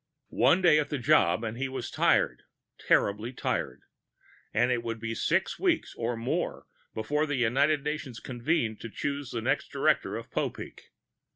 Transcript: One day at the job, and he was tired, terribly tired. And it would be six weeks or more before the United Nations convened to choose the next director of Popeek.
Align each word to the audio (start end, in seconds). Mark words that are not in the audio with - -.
One 0.39 0.63
day 0.63 0.79
at 0.79 0.89
the 0.89 0.97
job, 0.97 1.43
and 1.43 1.59
he 1.59 1.69
was 1.69 1.91
tired, 1.91 2.41
terribly 2.79 3.31
tired. 3.33 3.83
And 4.51 4.71
it 4.71 4.81
would 4.81 4.99
be 4.99 5.13
six 5.13 5.59
weeks 5.59 5.93
or 5.93 6.17
more 6.17 6.65
before 6.95 7.27
the 7.27 7.35
United 7.35 7.83
Nations 7.83 8.19
convened 8.19 8.81
to 8.81 8.89
choose 8.89 9.29
the 9.29 9.41
next 9.41 9.67
director 9.71 10.17
of 10.17 10.31
Popeek. 10.31 10.89